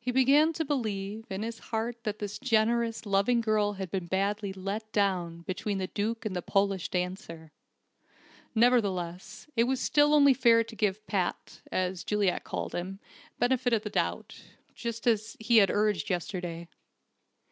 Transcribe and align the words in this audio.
He 0.00 0.10
began 0.10 0.52
to 0.54 0.64
believe, 0.64 1.26
in 1.30 1.44
his 1.44 1.60
heart, 1.70 2.02
that 2.02 2.18
this 2.18 2.36
generous, 2.36 3.06
loving 3.06 3.40
girl 3.40 3.74
had 3.74 3.92
been 3.92 4.06
badly 4.08 4.52
"let 4.52 4.90
down," 4.90 5.42
between 5.42 5.78
the 5.78 5.86
Duke 5.86 6.26
and 6.26 6.34
the 6.34 6.42
Polish 6.42 6.88
dancer. 6.88 7.52
Nevertheless, 8.56 9.46
it 9.54 9.62
was 9.70 9.80
still 9.80 10.14
only 10.14 10.34
fair 10.34 10.64
to 10.64 10.74
give 10.74 11.06
"Pat" 11.06 11.60
(as 11.70 12.02
Juliet 12.02 12.42
called 12.42 12.74
him) 12.74 12.98
the 13.38 13.46
benefit 13.46 13.72
of 13.72 13.82
the 13.84 13.90
doubt, 13.90 14.42
just 14.74 15.06
as 15.06 15.36
he 15.38 15.58
had 15.58 15.70
urged 15.70 16.10
yesterday. 16.10 16.66